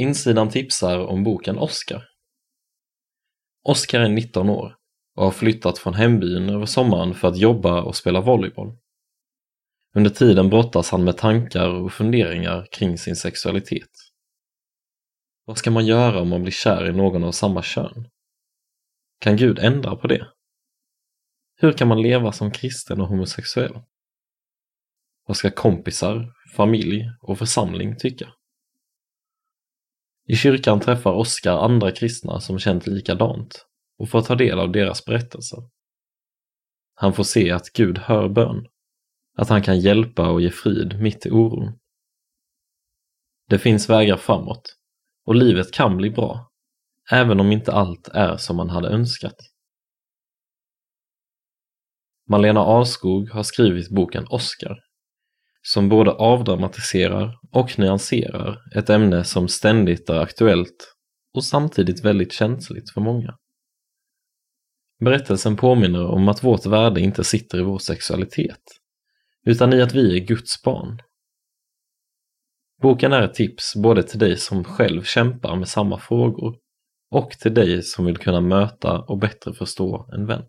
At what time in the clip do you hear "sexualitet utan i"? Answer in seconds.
67.78-69.82